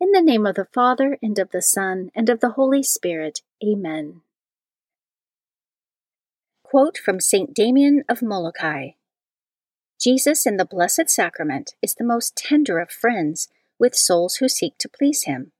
In 0.00 0.12
the 0.12 0.22
name 0.22 0.46
of 0.46 0.54
the 0.54 0.68
Father, 0.72 1.18
and 1.20 1.36
of 1.40 1.50
the 1.50 1.60
Son, 1.60 2.10
and 2.14 2.28
of 2.28 2.38
the 2.38 2.50
Holy 2.50 2.84
Spirit. 2.84 3.42
Amen. 3.64 4.20
Quote 6.62 6.96
from 6.96 7.18
St. 7.18 7.52
Damien 7.52 8.04
of 8.08 8.22
Molokai 8.22 8.90
Jesus 10.00 10.46
in 10.46 10.56
the 10.56 10.64
Blessed 10.64 11.10
Sacrament 11.10 11.74
is 11.82 11.94
the 11.94 12.04
most 12.04 12.36
tender 12.36 12.78
of 12.78 12.90
friends 12.90 13.48
with 13.80 13.96
souls 13.96 14.36
who 14.36 14.48
seek 14.48 14.78
to 14.78 14.88
please 14.88 15.24
him. 15.24 15.50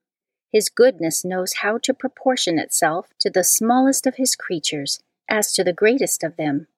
His 0.53 0.69
goodness 0.69 1.25
knows 1.25 1.55
how 1.55 1.79
to 1.79 1.93
proportion 1.93 2.59
itself 2.61 3.09
to 3.19 3.31
the 3.31 3.43
smallest 3.43 4.07
of 4.07 4.15
his 4.15 4.37
creatures 4.37 5.01
as 5.29 5.53
to 5.53 5.65
the 5.65 5.73
greatest 5.73 6.23
of 6.23 6.37
them. 6.37 6.69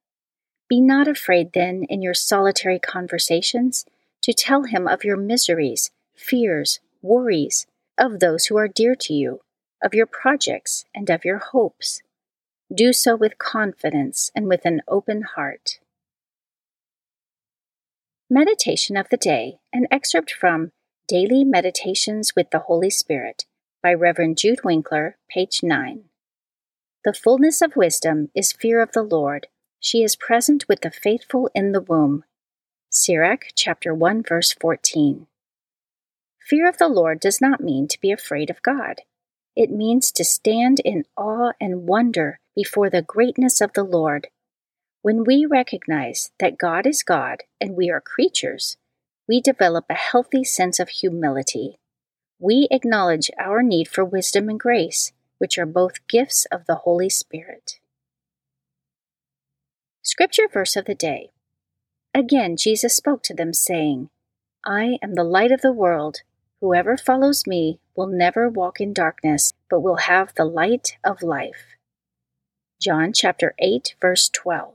Be 0.69 0.81
not 0.81 1.07
afraid, 1.07 1.53
then, 1.53 1.85
in 1.91 2.01
your 2.01 2.15
solitary 2.15 2.79
conversations, 2.79 3.85
to 4.23 4.33
tell 4.33 4.63
him 4.63 4.89
of 4.89 5.05
your 5.05 5.19
miseries, 5.19 5.91
fears, 6.15 6.81
worries 7.03 7.67
of 7.99 8.21
those 8.21 8.47
who 8.47 8.57
are 8.57 8.69
dear 8.69 8.95
to 8.95 9.15
you, 9.15 9.41
of 9.83 9.95
your 9.95 10.07
projects, 10.07 10.85
and 10.95 11.11
of 11.11 11.25
your 11.25 11.39
hopes. 11.39 12.03
Do 12.75 12.93
so 12.93 13.17
with 13.17 13.39
confidence 13.39 14.31
and 14.35 14.47
with 14.47 14.65
an 14.65 14.83
open 14.87 15.23
heart. 15.23 15.81
Meditation 18.29 18.97
of 18.97 19.09
the 19.11 19.17
Day, 19.17 19.59
an 19.73 19.87
excerpt 19.91 20.31
from 20.33 20.71
Daily 21.09 21.45
Meditations 21.45 22.37
with 22.37 22.51
the 22.51 22.61
Holy 22.61 22.91
Spirit 22.91 23.45
by 23.83 23.93
Reverend 23.93 24.39
Jude 24.39 24.63
Winkler, 24.63 25.17
page 25.29 25.61
9. 25.63 26.05
The 27.05 27.13
fullness 27.13 27.61
of 27.61 27.77
wisdom 27.77 28.31
is 28.35 28.53
fear 28.53 28.81
of 28.81 28.93
the 28.93 29.03
Lord. 29.03 29.49
She 29.81 30.05
is 30.05 30.15
present 30.15 30.67
with 30.69 30.83
the 30.83 30.91
faithful 30.91 31.51
in 31.55 31.73
the 31.73 31.81
womb. 31.81 32.25
Sirach 32.91 33.47
chapter 33.55 33.95
1 33.95 34.23
verse 34.23 34.53
14. 34.53 35.27
Fear 36.51 36.69
of 36.69 36.79
the 36.79 36.89
Lord 36.89 37.21
does 37.21 37.41
not 37.41 37.61
mean 37.61 37.87
to 37.87 38.01
be 38.01 38.11
afraid 38.11 38.51
of 38.51 38.61
God. 38.65 39.03
It 39.55 39.71
means 39.71 40.11
to 40.11 40.25
stand 40.25 40.81
in 40.81 41.05
awe 41.17 41.53
and 41.61 41.87
wonder 41.87 42.41
before 42.57 42.91
the 42.91 43.03
greatness 43.03 43.61
of 43.61 43.73
the 43.75 43.85
Lord. 43.85 44.27
When 45.01 45.23
we 45.23 45.47
recognize 45.47 46.33
that 46.41 46.59
God 46.59 46.89
is 46.89 47.05
God 47.05 47.45
and 47.61 47.77
we 47.77 47.89
are 47.89 48.01
creatures, 48.01 48.77
we 49.29 49.41
develop 49.41 49.85
a 49.89 49.95
healthy 49.95 50.43
sense 50.43 50.81
of 50.81 50.89
humility. 50.89 51.79
We 52.41 52.67
acknowledge 52.73 53.31
our 53.39 53.63
need 53.63 53.87
for 53.87 54.05
wisdom 54.05 54.49
and 54.49 54.59
grace, 54.59 55.13
which 55.39 55.57
are 55.57 55.67
both 55.67 56.05
gifts 56.09 56.47
of 56.47 56.67
the 56.67 56.83
Holy 56.83 57.11
Spirit. 57.11 57.79
Scripture 60.03 60.49
verse 60.53 60.75
of 60.75 60.87
the 60.87 60.97
day. 60.97 61.31
Again, 62.13 62.57
Jesus 62.57 62.97
spoke 62.97 63.23
to 63.23 63.35
them, 63.35 63.53
saying, 63.53 64.11
I 64.65 64.99
am 65.01 65.15
the 65.15 65.23
light 65.23 65.53
of 65.53 65.61
the 65.61 65.73
world. 65.73 66.23
Whoever 66.61 66.97
follows 66.99 67.47
me 67.47 67.81
will 67.97 68.07
never 68.07 68.49
walk 68.49 68.81
in 68.81 68.93
darkness, 68.93 69.55
but 69.71 69.81
will 69.81 69.97
have 69.97 70.35
the 70.35 70.45
light 70.45 70.99
of 71.03 71.23
life. 71.23 71.77
John 72.81 73.13
chapter 73.13 73.55
8 73.59 73.95
verse 74.01 74.29
12. 74.29 74.75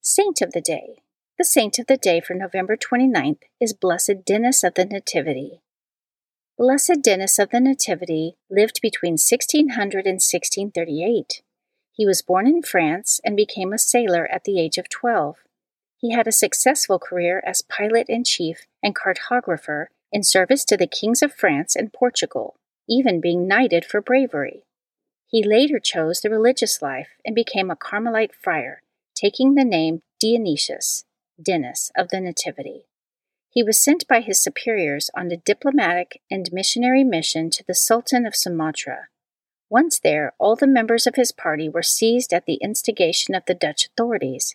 Saint 0.00 0.42
of 0.42 0.52
the 0.52 0.60
Day. 0.60 1.02
The 1.38 1.44
saint 1.44 1.78
of 1.78 1.86
the 1.86 1.96
day 1.96 2.20
for 2.20 2.34
November 2.34 2.76
29th 2.76 3.42
is 3.60 3.72
Blessed 3.72 4.24
Denis 4.24 4.62
of 4.62 4.74
the 4.74 4.84
Nativity. 4.84 5.60
Blessed 6.56 7.02
Denis 7.02 7.38
of 7.38 7.50
the 7.50 7.60
Nativity 7.60 8.36
lived 8.48 8.80
between 8.80 9.14
1600 9.14 10.06
and 10.06 10.20
1638. 10.22 11.42
He 11.92 12.06
was 12.06 12.22
born 12.22 12.46
in 12.46 12.62
France 12.62 13.20
and 13.24 13.36
became 13.36 13.72
a 13.72 13.78
sailor 13.78 14.28
at 14.32 14.44
the 14.44 14.60
age 14.60 14.78
of 14.78 14.88
12. 14.88 15.36
He 16.04 16.10
had 16.10 16.28
a 16.28 16.32
successful 16.32 16.98
career 16.98 17.42
as 17.46 17.62
pilot 17.62 18.10
in 18.10 18.24
chief 18.24 18.66
and 18.82 18.94
cartographer 18.94 19.86
in 20.12 20.22
service 20.22 20.62
to 20.66 20.76
the 20.76 20.86
kings 20.86 21.22
of 21.22 21.32
France 21.32 21.74
and 21.74 21.94
Portugal, 21.94 22.56
even 22.86 23.22
being 23.22 23.48
knighted 23.48 23.86
for 23.86 24.02
bravery. 24.02 24.64
He 25.26 25.42
later 25.42 25.78
chose 25.78 26.20
the 26.20 26.28
religious 26.28 26.82
life 26.82 27.08
and 27.24 27.34
became 27.34 27.70
a 27.70 27.74
Carmelite 27.74 28.34
friar, 28.34 28.82
taking 29.14 29.54
the 29.54 29.64
name 29.64 30.02
Dionysius, 30.20 31.06
Denis 31.42 31.90
of 31.96 32.10
the 32.10 32.20
Nativity. 32.20 32.84
He 33.48 33.62
was 33.62 33.82
sent 33.82 34.06
by 34.06 34.20
his 34.20 34.42
superiors 34.42 35.08
on 35.16 35.32
a 35.32 35.38
diplomatic 35.38 36.20
and 36.30 36.52
missionary 36.52 37.02
mission 37.02 37.48
to 37.48 37.64
the 37.66 37.74
Sultan 37.74 38.26
of 38.26 38.36
Sumatra. 38.36 39.08
Once 39.70 39.98
there, 40.00 40.34
all 40.38 40.54
the 40.54 40.66
members 40.66 41.06
of 41.06 41.14
his 41.14 41.32
party 41.32 41.66
were 41.66 41.82
seized 41.82 42.34
at 42.34 42.44
the 42.44 42.58
instigation 42.60 43.34
of 43.34 43.46
the 43.46 43.54
Dutch 43.54 43.86
authorities. 43.86 44.54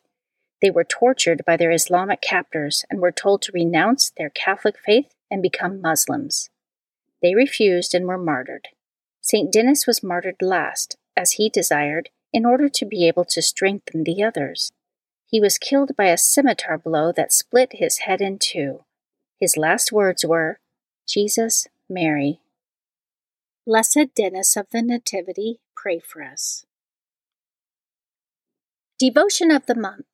They 0.62 0.70
were 0.70 0.84
tortured 0.84 1.44
by 1.46 1.58
their 1.58 1.72
Islamic 1.72 2.22
captors 2.22 2.84
and 2.90 3.00
were 3.00 3.12
told 3.12 3.42
to 3.44 3.52
renounce 3.54 4.12
their 4.18 4.30
Catholic 4.30 4.76
faith 4.78 5.14
and 5.32 5.42
become 5.42 5.82
Muslims. 5.82 6.50
They 7.22 7.36
refused 7.36 7.94
and 7.94 8.06
were 8.06 8.18
martyred. 8.18 8.70
St. 9.22 9.52
Denis 9.52 9.86
was 9.86 10.04
martyred 10.04 10.42
last, 10.42 10.98
as 11.16 11.34
he 11.34 11.50
desired, 11.50 12.10
in 12.34 12.46
order 12.46 12.70
to 12.70 12.86
be 12.86 13.08
able 13.08 13.26
to 13.26 13.42
strengthen 13.42 14.04
the 14.04 14.24
others. 14.24 14.72
He 15.26 15.40
was 15.40 15.58
killed 15.58 15.96
by 15.96 16.06
a 16.06 16.18
scimitar 16.18 16.78
blow 16.78 17.12
that 17.12 17.34
split 17.34 17.74
his 17.74 18.00
head 18.00 18.22
in 18.22 18.40
two. 18.40 18.84
His 19.40 19.58
last 19.58 19.92
words 19.92 20.26
were, 20.26 20.60
Jesus, 21.08 21.68
Mary. 21.90 22.40
Blessed 23.66 24.16
Denis 24.16 24.58
of 24.58 24.68
the 24.72 24.82
Nativity, 24.82 25.60
pray 25.76 26.00
for 26.00 26.24
us. 26.24 26.66
Devotion 28.98 29.52
of 29.52 29.66
the 29.66 29.76
Month 29.76 30.08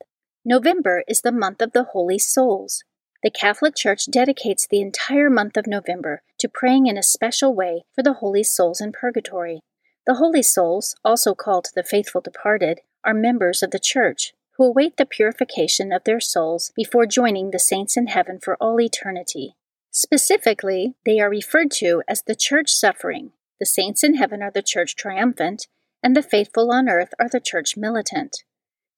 November 0.47 1.03
is 1.07 1.21
the 1.21 1.31
month 1.31 1.59
of 1.59 1.71
the 1.71 1.85
Holy 1.85 2.19
Souls. 2.19 2.83
The 3.23 3.31
Catholic 3.31 3.75
Church 3.75 4.05
dedicates 4.05 4.67
the 4.67 4.79
entire 4.79 5.27
month 5.27 5.57
of 5.57 5.65
November 5.65 6.21
to 6.37 6.47
praying 6.47 6.85
in 6.85 6.99
a 6.99 7.03
special 7.03 7.55
way 7.55 7.85
for 7.95 8.03
the 8.03 8.13
holy 8.13 8.43
souls 8.43 8.79
in 8.79 8.91
purgatory. 8.91 9.61
The 10.05 10.13
holy 10.13 10.43
souls, 10.43 10.95
also 11.03 11.33
called 11.33 11.69
the 11.73 11.81
faithful 11.81 12.21
departed, 12.21 12.81
are 13.03 13.15
members 13.15 13.63
of 13.63 13.71
the 13.71 13.79
Church 13.79 14.33
who 14.55 14.65
await 14.65 14.97
the 14.97 15.07
purification 15.07 15.91
of 15.91 16.03
their 16.03 16.19
souls 16.19 16.71
before 16.75 17.07
joining 17.07 17.49
the 17.49 17.57
saints 17.57 17.97
in 17.97 18.05
heaven 18.05 18.37
for 18.39 18.55
all 18.57 18.79
eternity. 18.79 19.55
Specifically, 19.89 20.93
they 21.07 21.19
are 21.19 21.29
referred 21.29 21.71
to 21.71 22.03
as 22.07 22.21
the 22.21 22.35
church 22.35 22.69
suffering. 22.69 23.31
The 23.59 23.65
saints 23.65 24.03
in 24.03 24.13
heaven 24.13 24.43
are 24.43 24.51
the 24.51 24.61
church 24.61 24.95
triumphant, 24.95 25.65
and 26.03 26.15
the 26.15 26.21
faithful 26.21 26.71
on 26.71 26.87
earth 26.87 27.15
are 27.19 27.29
the 27.29 27.39
church 27.39 27.75
militant. 27.75 28.43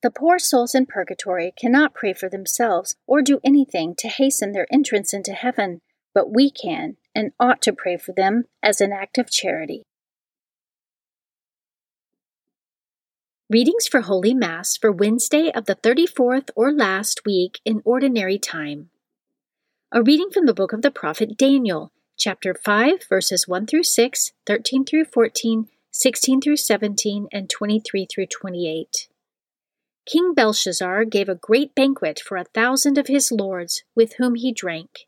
The 0.03 0.11
poor 0.11 0.37
souls 0.37 0.75
in 0.75 0.85
purgatory 0.85 1.53
cannot 1.59 1.95
pray 1.95 2.13
for 2.13 2.29
themselves 2.29 2.95
or 3.07 3.21
do 3.21 3.39
anything 3.43 3.95
to 3.97 4.07
hasten 4.07 4.51
their 4.51 4.67
entrance 4.71 5.11
into 5.11 5.33
heaven, 5.33 5.81
but 6.13 6.31
we 6.31 6.51
can 6.51 6.97
and 7.15 7.31
ought 7.39 7.63
to 7.63 7.73
pray 7.73 7.97
for 7.97 8.11
them 8.11 8.45
as 8.61 8.79
an 8.79 8.93
act 8.93 9.17
of 9.17 9.31
charity. 9.31 9.83
Readings 13.49 13.87
for 13.87 14.01
Holy 14.01 14.33
Mass 14.33 14.77
for 14.77 14.91
Wednesday 14.91 15.51
of 15.51 15.65
the 15.65 15.75
34th 15.75 16.49
or 16.55 16.71
last 16.71 17.21
week 17.25 17.59
in 17.65 17.81
Ordinary 17.85 18.37
Time. 18.37 18.89
A 19.91 20.03
reading 20.03 20.29
from 20.29 20.45
the 20.45 20.53
book 20.53 20.73
of 20.73 20.81
the 20.81 20.91
prophet 20.91 21.37
Daniel, 21.37 21.91
chapter 22.17 22.53
5, 22.53 23.05
verses 23.09 23.47
1 23.47 23.65
through 23.65 23.83
6, 23.83 24.31
13 24.45 24.85
through 24.85 25.05
14, 25.05 25.69
16 25.89 26.41
through 26.41 26.57
17, 26.57 27.27
and 27.31 27.49
23 27.49 28.05
through 28.05 28.27
28. 28.27 29.07
King 30.07 30.33
Belshazzar 30.33 31.03
gave 31.03 31.27
a 31.27 31.35
great 31.35 31.75
banquet 31.75 32.17
for 32.17 32.37
a 32.37 32.45
thousand 32.45 32.97
of 32.97 33.07
his 33.07 33.29
lords, 33.29 33.83
with 33.93 34.13
whom 34.13 34.35
he 34.35 34.53
drank. 34.53 35.05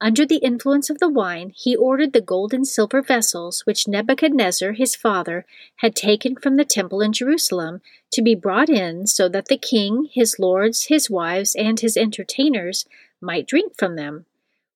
Under 0.00 0.24
the 0.24 0.36
influence 0.36 0.88
of 0.88 1.00
the 1.00 1.08
wine, 1.08 1.52
he 1.54 1.76
ordered 1.76 2.14
the 2.14 2.22
gold 2.22 2.54
and 2.54 2.66
silver 2.66 3.02
vessels 3.02 3.66
which 3.66 3.86
Nebuchadnezzar 3.86 4.72
his 4.72 4.96
father 4.96 5.44
had 5.76 5.94
taken 5.94 6.34
from 6.34 6.56
the 6.56 6.64
temple 6.64 7.02
in 7.02 7.12
Jerusalem 7.12 7.82
to 8.12 8.22
be 8.22 8.34
brought 8.34 8.70
in 8.70 9.06
so 9.06 9.28
that 9.28 9.48
the 9.48 9.58
king, 9.58 10.08
his 10.10 10.38
lords, 10.38 10.86
his 10.86 11.10
wives, 11.10 11.54
and 11.54 11.80
his 11.80 11.96
entertainers 11.96 12.86
might 13.20 13.46
drink 13.46 13.74
from 13.76 13.96
them. 13.96 14.24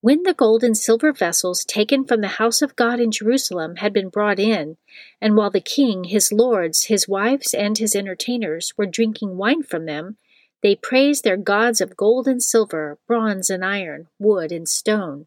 When 0.02 0.25
the 0.25 0.34
gold 0.34 0.64
and 0.64 0.76
silver 0.76 1.12
vessels 1.12 1.64
taken 1.64 2.04
from 2.04 2.22
the 2.22 2.43
house 2.43 2.60
of 2.60 2.75
God 2.75 2.99
in 2.99 3.12
Jerusalem 3.12 3.76
had 3.76 3.93
been 3.93 4.08
brought 4.08 4.40
in, 4.40 4.76
and 5.20 5.37
while 5.37 5.50
the 5.50 5.60
king, 5.60 6.02
his 6.02 6.32
lords, 6.32 6.87
his 6.87 7.06
wives, 7.06 7.54
and 7.54 7.78
his 7.78 7.94
entertainers 7.94 8.76
were 8.76 8.84
drinking 8.84 9.37
wine 9.37 9.62
from 9.62 9.87
them, 9.87 10.16
they 10.60 10.75
praised 10.75 11.22
their 11.22 11.37
gods 11.37 11.81
of 11.81 11.96
gold 11.96 12.26
and 12.26 12.43
silver, 12.43 12.99
bronze 13.06 13.49
and 13.49 13.64
iron, 13.64 14.08
wood 14.19 14.50
and 14.50 14.69
stone. 14.69 15.26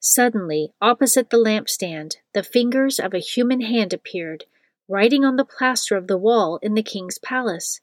Suddenly, 0.00 0.72
opposite 0.80 1.28
the 1.28 1.36
lampstand, 1.36 2.16
the 2.32 2.42
fingers 2.42 2.98
of 2.98 3.12
a 3.12 3.18
human 3.18 3.60
hand 3.60 3.92
appeared, 3.92 4.44
writing 4.88 5.22
on 5.22 5.36
the 5.36 5.44
plaster 5.44 5.98
of 5.98 6.06
the 6.06 6.16
wall 6.16 6.58
in 6.62 6.72
the 6.72 6.82
king's 6.82 7.18
palace. 7.18 7.82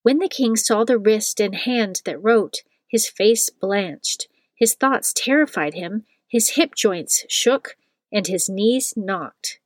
When 0.00 0.20
the 0.20 0.28
king 0.30 0.56
saw 0.56 0.84
the 0.84 0.98
wrist 0.98 1.38
and 1.38 1.54
hand 1.54 2.00
that 2.06 2.22
wrote, 2.22 2.62
his 2.88 3.10
face 3.10 3.50
blanched, 3.50 4.28
his 4.56 4.74
thoughts 4.74 5.12
terrified 5.14 5.74
him, 5.74 6.04
his 6.26 6.50
hip 6.50 6.74
joints 6.74 7.24
shook, 7.28 7.76
and 8.12 8.26
his 8.26 8.48
knees 8.48 8.94
knocked. 8.96 9.60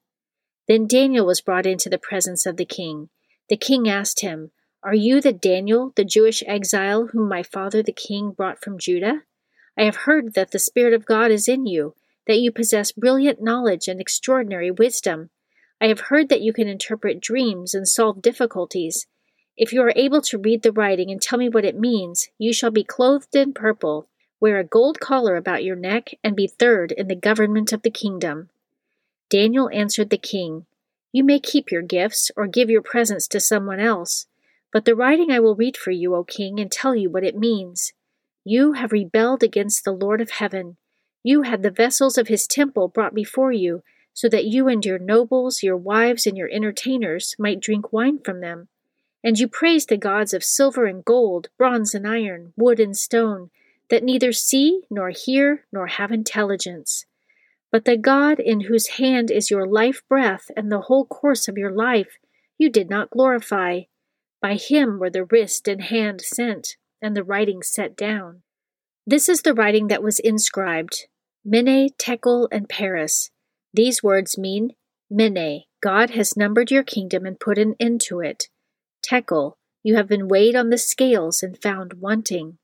Then 0.68 0.86
Daniel 0.86 1.24
was 1.24 1.40
brought 1.40 1.66
into 1.66 1.88
the 1.88 1.98
presence 1.98 2.44
of 2.44 2.56
the 2.56 2.64
king. 2.64 3.08
The 3.48 3.56
king 3.56 3.88
asked 3.88 4.20
him, 4.20 4.50
are 4.82 4.94
you 4.94 5.20
the 5.20 5.32
Daniel, 5.32 5.92
the 5.94 6.04
Jewish 6.04 6.42
exile 6.46 7.08
whom 7.08 7.28
my 7.28 7.42
father 7.42 7.82
the 7.82 7.92
king 7.92 8.30
brought 8.30 8.62
from 8.62 8.78
Judah? 8.78 9.24
I 9.78 9.84
have 9.84 9.96
heard 9.96 10.34
that 10.34 10.52
the 10.52 10.58
Spirit 10.58 10.94
of 10.94 11.04
God 11.04 11.30
is 11.30 11.48
in 11.48 11.66
you, 11.66 11.94
that 12.26 12.40
you 12.40 12.50
possess 12.50 12.90
brilliant 12.90 13.42
knowledge 13.42 13.88
and 13.88 14.00
extraordinary 14.00 14.70
wisdom. 14.70 15.30
I 15.82 15.88
have 15.88 16.00
heard 16.00 16.28
that 16.30 16.40
you 16.40 16.52
can 16.52 16.66
interpret 16.66 17.20
dreams 17.20 17.74
and 17.74 17.86
solve 17.86 18.22
difficulties. 18.22 19.06
If 19.56 19.72
you 19.72 19.82
are 19.82 19.92
able 19.94 20.22
to 20.22 20.38
read 20.38 20.62
the 20.62 20.72
writing 20.72 21.10
and 21.10 21.20
tell 21.20 21.38
me 21.38 21.48
what 21.48 21.64
it 21.66 21.78
means, 21.78 22.28
you 22.38 22.52
shall 22.52 22.70
be 22.70 22.84
clothed 22.84 23.34
in 23.34 23.52
purple, 23.52 24.08
wear 24.40 24.58
a 24.58 24.64
gold 24.64 24.98
collar 25.00 25.36
about 25.36 25.62
your 25.62 25.76
neck, 25.76 26.14
and 26.24 26.34
be 26.34 26.46
third 26.46 26.92
in 26.92 27.08
the 27.08 27.14
government 27.14 27.72
of 27.72 27.82
the 27.82 27.90
kingdom. 27.90 28.48
Daniel 29.28 29.70
answered 29.72 30.10
the 30.10 30.18
king, 30.18 30.66
You 31.12 31.22
may 31.22 31.38
keep 31.38 31.70
your 31.70 31.82
gifts, 31.82 32.30
or 32.36 32.46
give 32.46 32.70
your 32.70 32.82
presents 32.82 33.28
to 33.28 33.40
someone 33.40 33.78
else. 33.78 34.26
But 34.72 34.84
the 34.84 34.96
writing 34.96 35.30
I 35.30 35.40
will 35.40 35.54
read 35.54 35.76
for 35.76 35.90
you, 35.90 36.14
O 36.14 36.24
king, 36.24 36.58
and 36.58 36.70
tell 36.70 36.94
you 36.94 37.10
what 37.10 37.24
it 37.24 37.36
means. 37.36 37.92
You 38.44 38.72
have 38.72 38.92
rebelled 38.92 39.42
against 39.42 39.84
the 39.84 39.92
Lord 39.92 40.20
of 40.20 40.30
heaven. 40.30 40.76
You 41.22 41.42
had 41.42 41.62
the 41.62 41.70
vessels 41.70 42.16
of 42.16 42.28
his 42.28 42.46
temple 42.46 42.88
brought 42.88 43.14
before 43.14 43.52
you, 43.52 43.82
so 44.14 44.28
that 44.28 44.46
you 44.46 44.68
and 44.68 44.84
your 44.84 44.98
nobles, 44.98 45.62
your 45.62 45.76
wives, 45.76 46.26
and 46.26 46.36
your 46.36 46.48
entertainers 46.50 47.34
might 47.38 47.60
drink 47.60 47.92
wine 47.92 48.18
from 48.18 48.40
them. 48.40 48.68
And 49.22 49.38
you 49.38 49.48
praised 49.48 49.88
the 49.88 49.98
gods 49.98 50.32
of 50.32 50.42
silver 50.42 50.86
and 50.86 51.04
gold, 51.04 51.48
bronze 51.58 51.94
and 51.94 52.08
iron, 52.08 52.52
wood 52.56 52.80
and 52.80 52.96
stone, 52.96 53.50
that 53.90 54.04
neither 54.04 54.32
see, 54.32 54.82
nor 54.90 55.10
hear, 55.10 55.66
nor 55.72 55.88
have 55.88 56.12
intelligence. 56.12 57.04
But 57.70 57.84
the 57.84 57.96
God 57.96 58.40
in 58.40 58.62
whose 58.62 58.98
hand 58.98 59.30
is 59.30 59.50
your 59.50 59.66
life 59.66 60.02
breath 60.08 60.50
and 60.56 60.70
the 60.70 60.82
whole 60.82 61.04
course 61.04 61.48
of 61.48 61.58
your 61.58 61.70
life, 61.70 62.18
you 62.58 62.70
did 62.70 62.88
not 62.88 63.10
glorify. 63.10 63.82
By 64.40 64.54
him 64.54 64.98
were 64.98 65.10
the 65.10 65.24
wrist 65.24 65.68
and 65.68 65.82
hand 65.82 66.20
sent, 66.20 66.76
and 67.02 67.16
the 67.16 67.24
writing 67.24 67.62
set 67.62 67.96
down. 67.96 68.42
This 69.06 69.28
is 69.28 69.42
the 69.42 69.54
writing 69.54 69.88
that 69.88 70.02
was 70.02 70.18
inscribed 70.18 71.06
Mene, 71.44 71.90
Tekel, 71.98 72.48
and 72.52 72.68
Peres. 72.68 73.30
These 73.72 74.02
words 74.02 74.36
mean 74.38 74.70
Mene, 75.10 75.64
God 75.82 76.10
has 76.10 76.36
numbered 76.36 76.70
your 76.70 76.84
kingdom 76.84 77.24
and 77.24 77.40
put 77.40 77.58
an 77.58 77.74
end 77.80 78.00
to 78.02 78.20
it. 78.20 78.44
Tekel, 79.02 79.58
you 79.82 79.96
have 79.96 80.06
been 80.06 80.28
weighed 80.28 80.54
on 80.54 80.70
the 80.70 80.78
scales 80.78 81.42
and 81.42 81.60
found 81.60 81.94
wanting. 81.94 82.58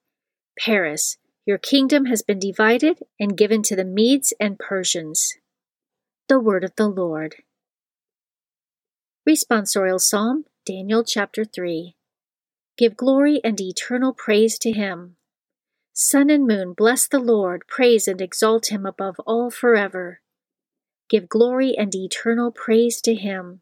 Peres, 0.58 1.18
your 1.44 1.58
kingdom 1.58 2.06
has 2.06 2.22
been 2.22 2.38
divided 2.38 3.02
and 3.20 3.36
given 3.36 3.62
to 3.62 3.76
the 3.76 3.84
Medes 3.84 4.32
and 4.40 4.58
Persians. 4.58 5.34
The 6.28 6.40
word 6.40 6.64
of 6.64 6.72
the 6.76 6.88
Lord. 6.88 7.36
Responsorial 9.28 10.00
Psalm 10.00 10.44
Daniel 10.64 11.04
chapter 11.04 11.44
3. 11.44 11.94
Give 12.76 12.96
glory 12.96 13.40
and 13.44 13.60
eternal 13.60 14.12
praise 14.12 14.58
to 14.58 14.72
him. 14.72 15.16
Sun 15.92 16.30
and 16.30 16.46
moon, 16.46 16.72
bless 16.72 17.06
the 17.06 17.20
Lord, 17.20 17.62
praise 17.68 18.08
and 18.08 18.20
exalt 18.20 18.72
him 18.72 18.84
above 18.84 19.20
all 19.20 19.50
forever. 19.50 20.20
Give 21.08 21.28
glory 21.28 21.76
and 21.76 21.94
eternal 21.94 22.50
praise 22.50 23.00
to 23.02 23.14
him. 23.14 23.60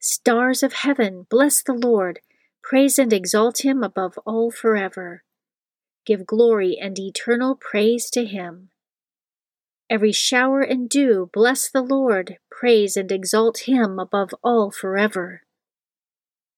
Stars 0.00 0.62
of 0.62 0.72
heaven, 0.72 1.26
bless 1.28 1.62
the 1.62 1.74
Lord, 1.74 2.20
praise 2.62 2.98
and 2.98 3.12
exalt 3.12 3.64
him 3.64 3.82
above 3.82 4.18
all 4.24 4.50
forever. 4.50 5.22
Give 6.04 6.26
glory 6.26 6.76
and 6.80 6.98
eternal 6.98 7.54
praise 7.54 8.10
to 8.10 8.24
him. 8.24 8.70
Every 9.88 10.12
shower 10.12 10.62
and 10.62 10.88
dew, 10.88 11.30
bless 11.32 11.70
the 11.70 11.82
Lord, 11.82 12.38
praise 12.50 12.96
and 12.96 13.12
exalt 13.12 13.68
him 13.68 13.98
above 13.98 14.30
all 14.42 14.70
forever. 14.70 15.42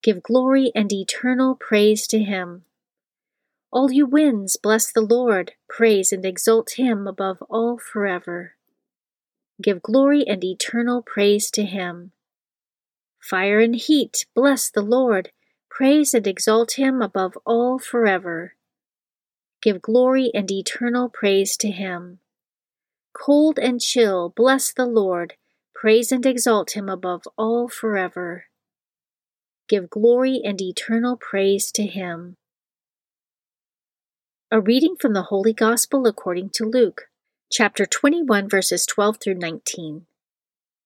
Give 0.02 0.22
glory 0.22 0.70
and 0.74 0.92
eternal 0.92 1.56
praise 1.56 2.06
to 2.08 2.20
him. 2.20 2.64
All 3.72 3.90
you 3.90 4.06
winds, 4.06 4.56
bless 4.56 4.92
the 4.92 5.00
Lord, 5.00 5.52
praise 5.68 6.12
and 6.12 6.24
exalt 6.24 6.78
him 6.78 7.06
above 7.06 7.42
all 7.50 7.76
forever. 7.76 8.54
Give 9.60 9.82
glory 9.82 10.24
and 10.26 10.44
eternal 10.44 11.02
praise 11.02 11.50
to 11.50 11.64
him. 11.64 12.12
Fire 13.20 13.58
and 13.58 13.74
heat, 13.74 14.26
bless 14.34 14.70
the 14.70 14.82
Lord, 14.82 15.32
praise 15.68 16.14
and 16.14 16.26
exalt 16.26 16.72
him 16.72 17.02
above 17.02 17.36
all 17.44 17.78
forever. 17.78 18.54
Give 19.64 19.82
glory 19.82 20.30
and 20.32 20.48
eternal 20.48 21.08
praise 21.08 21.56
to 21.56 21.70
him. 21.72 22.20
Cold 23.12 23.58
and 23.58 23.80
chill, 23.80 24.28
bless 24.36 24.72
the 24.72 24.86
Lord, 24.86 25.34
praise 25.74 26.12
and 26.12 26.24
exalt 26.24 26.76
him 26.76 26.88
above 26.88 27.22
all 27.36 27.66
forever 27.66 28.44
give 29.68 29.90
glory 29.90 30.40
and 30.44 30.60
eternal 30.60 31.16
praise 31.16 31.72
to 31.72 31.84
him. 31.84 32.36
A 34.50 34.60
reading 34.60 34.96
from 34.96 35.14
the 35.14 35.22
Holy 35.22 35.52
Gospel 35.52 36.06
according 36.06 36.50
to 36.50 36.64
Luke, 36.64 37.08
chapter 37.50 37.86
21, 37.86 38.48
verses 38.48 38.86
12 38.86 39.16
through 39.16 39.34
19. 39.34 40.06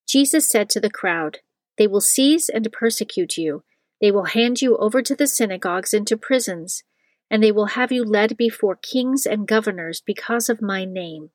Jesus 0.07 0.49
said 0.49 0.71
to 0.71 0.81
the 0.81 0.91
crowd, 0.91 1.39
They 1.77 1.87
will 1.87 2.01
seize 2.01 2.49
and 2.49 2.73
persecute 2.73 3.37
you. 3.37 3.63
They 4.01 4.11
will 4.11 4.25
hand 4.25 4.63
you 4.63 4.77
over 4.79 5.03
to 5.03 5.15
the 5.15 5.27
synagogues 5.27 5.93
and 5.93 6.07
to 6.07 6.17
prisons, 6.17 6.85
and 7.31 7.43
they 7.43 7.53
will 7.53 7.67
have 7.67 7.93
you 7.93 8.05
led 8.05 8.37
before 8.37 8.77
kings 8.77 9.27
and 9.27 9.47
governors 9.47 10.03
because 10.05 10.49
of 10.49 10.63
my 10.63 10.85
name. 10.85 11.31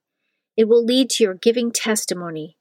It 0.55 0.67
will 0.67 0.83
lead 0.83 1.09
to 1.11 1.23
your 1.23 1.33
giving 1.33 1.71
testimony. 1.71 2.57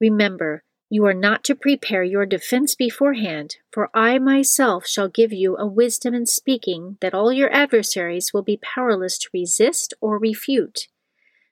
Remember, 0.00 0.64
you 0.90 1.06
are 1.06 1.14
not 1.14 1.42
to 1.44 1.54
prepare 1.54 2.04
your 2.04 2.26
defense 2.26 2.74
beforehand, 2.74 3.56
for 3.72 3.90
I 3.94 4.18
myself 4.18 4.86
shall 4.86 5.08
give 5.08 5.32
you 5.32 5.56
a 5.56 5.66
wisdom 5.66 6.14
in 6.14 6.26
speaking 6.26 6.98
that 7.00 7.14
all 7.14 7.32
your 7.32 7.52
adversaries 7.52 8.32
will 8.32 8.42
be 8.42 8.58
powerless 8.62 9.18
to 9.18 9.30
resist 9.32 9.94
or 10.00 10.18
refute. 10.18 10.88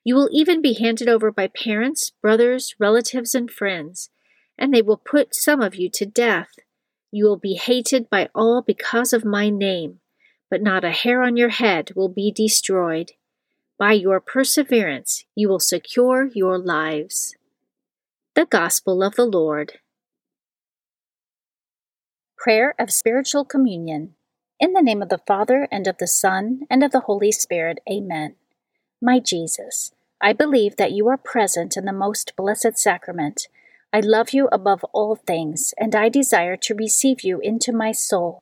You 0.04 0.14
will 0.14 0.28
even 0.32 0.60
be 0.60 0.74
handed 0.74 1.08
over 1.08 1.32
by 1.32 1.48
parents, 1.48 2.12
brothers, 2.22 2.74
relatives, 2.78 3.34
and 3.34 3.50
friends, 3.50 4.10
and 4.58 4.72
they 4.72 4.82
will 4.82 4.96
put 4.96 5.34
some 5.34 5.60
of 5.60 5.74
you 5.74 5.88
to 5.94 6.06
death. 6.06 6.50
You 7.10 7.24
will 7.24 7.38
be 7.38 7.54
hated 7.54 8.10
by 8.10 8.28
all 8.34 8.62
because 8.62 9.12
of 9.12 9.24
my 9.24 9.48
name, 9.48 10.00
but 10.52 10.60
not 10.60 10.84
a 10.84 10.90
hair 10.90 11.22
on 11.22 11.34
your 11.34 11.48
head 11.48 11.92
will 11.96 12.10
be 12.10 12.30
destroyed. 12.30 13.12
By 13.78 13.94
your 13.94 14.20
perseverance, 14.20 15.24
you 15.34 15.48
will 15.48 15.58
secure 15.58 16.28
your 16.34 16.58
lives. 16.58 17.34
The 18.34 18.44
Gospel 18.44 19.02
of 19.02 19.14
the 19.14 19.24
Lord. 19.24 19.78
Prayer 22.36 22.74
of 22.78 22.90
Spiritual 22.90 23.46
Communion. 23.46 24.14
In 24.60 24.74
the 24.74 24.82
name 24.82 25.00
of 25.00 25.08
the 25.08 25.22
Father, 25.26 25.68
and 25.72 25.86
of 25.86 25.96
the 25.96 26.06
Son, 26.06 26.66
and 26.68 26.84
of 26.84 26.90
the 26.90 27.00
Holy 27.00 27.32
Spirit. 27.32 27.78
Amen. 27.90 28.34
My 29.00 29.20
Jesus, 29.20 29.92
I 30.20 30.34
believe 30.34 30.76
that 30.76 30.92
you 30.92 31.08
are 31.08 31.16
present 31.16 31.78
in 31.78 31.86
the 31.86 31.94
most 31.94 32.36
blessed 32.36 32.76
sacrament. 32.76 33.48
I 33.90 34.00
love 34.00 34.34
you 34.34 34.50
above 34.52 34.84
all 34.92 35.16
things, 35.16 35.72
and 35.78 35.94
I 35.94 36.10
desire 36.10 36.58
to 36.58 36.74
receive 36.74 37.22
you 37.22 37.40
into 37.40 37.72
my 37.72 37.92
soul. 37.92 38.41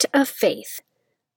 Act 0.00 0.14
of 0.14 0.28
Faith. 0.30 0.80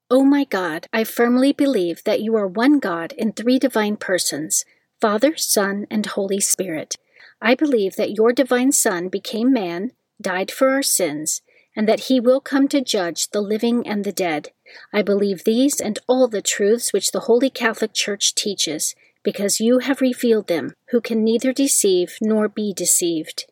O 0.09 0.23
my 0.23 0.45
God, 0.45 0.87
I 0.93 1.03
firmly 1.03 1.51
believe 1.51 2.01
that 2.05 2.21
you 2.21 2.33
are 2.37 2.47
one 2.47 2.79
God 2.79 3.11
in 3.17 3.33
three 3.33 3.59
divine 3.59 3.97
persons 3.97 4.63
Father, 5.01 5.35
Son, 5.35 5.85
and 5.91 6.05
Holy 6.05 6.39
Spirit. 6.39 6.95
I 7.41 7.55
believe 7.55 7.97
that 7.97 8.13
your 8.13 8.31
divine 8.31 8.71
Son 8.71 9.09
became 9.09 9.51
man, 9.51 9.91
died 10.21 10.49
for 10.49 10.69
our 10.69 10.81
sins, 10.81 11.41
and 11.75 11.89
that 11.89 12.05
he 12.07 12.21
will 12.21 12.39
come 12.39 12.69
to 12.69 12.79
judge 12.79 13.31
the 13.31 13.41
living 13.41 13.85
and 13.85 14.05
the 14.05 14.13
dead. 14.13 14.51
I 14.93 15.01
believe 15.01 15.43
these 15.43 15.81
and 15.81 15.99
all 16.07 16.29
the 16.29 16.41
truths 16.41 16.93
which 16.93 17.11
the 17.11 17.27
Holy 17.27 17.49
Catholic 17.49 17.93
Church 17.93 18.33
teaches, 18.33 18.95
because 19.23 19.59
you 19.59 19.79
have 19.79 19.99
revealed 19.99 20.47
them, 20.47 20.73
who 20.91 21.01
can 21.01 21.21
neither 21.21 21.51
deceive 21.51 22.15
nor 22.21 22.47
be 22.47 22.71
deceived. 22.73 23.43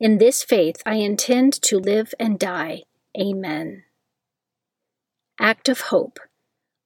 In 0.00 0.18
this 0.18 0.42
faith 0.42 0.82
I 0.84 0.94
intend 0.94 1.52
to 1.62 1.78
live 1.78 2.14
and 2.18 2.36
die. 2.36 2.82
Amen. 3.16 3.84
Act 5.38 5.68
of 5.68 5.80
Hope. 5.92 6.18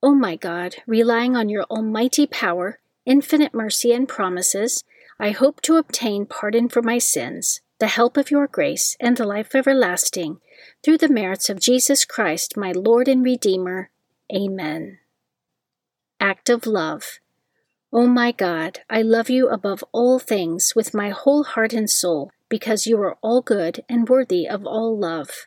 O 0.03 0.09
oh 0.09 0.15
my 0.15 0.35
God, 0.35 0.77
relying 0.85 1.37
on 1.37 1.49
your 1.49 1.63
almighty 1.65 2.27
power, 2.27 2.81
infinite 3.07 3.55
mercy, 3.55 3.93
and 3.93 4.09
promises, 4.09 4.83
I 5.21 5.31
hope 5.31 5.61
to 5.63 5.77
obtain 5.77 6.27
pardon 6.27 6.69
for 6.69 6.83
my 6.83 6.99
sins, 6.99 7.61
the 7.79 7.87
help 7.87 8.17
of 8.17 8.31
your 8.31 8.49
grace, 8.49 8.97
and 8.99 9.17
the 9.17 9.25
life 9.25 9.55
everlasting, 9.55 10.41
through 10.83 10.99
the 10.99 11.09
merits 11.09 11.49
of 11.49 11.61
Jesus 11.61 12.05
Christ, 12.05 12.57
my 12.57 12.73
Lord 12.73 13.07
and 13.07 13.25
Redeemer. 13.25 13.91
Amen. 14.35 14.99
Act 16.19 16.49
of 16.49 16.67
Love. 16.67 17.21
O 17.93 18.03
oh 18.03 18.07
my 18.09 18.33
God, 18.33 18.81
I 18.91 19.03
love 19.03 19.31
you 19.31 19.49
above 19.49 19.85
all 19.93 20.19
things 20.19 20.73
with 20.75 20.93
my 20.93 21.11
whole 21.11 21.45
heart 21.45 21.73
and 21.73 21.89
soul, 21.89 22.33
because 22.49 22.87
you 22.87 23.01
are 23.01 23.17
all 23.23 23.43
good 23.43 23.85
and 23.89 24.09
worthy 24.09 24.49
of 24.49 24.67
all 24.67 24.99
love. 24.99 25.47